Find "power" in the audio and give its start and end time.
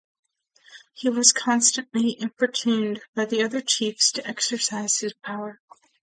5.13-5.61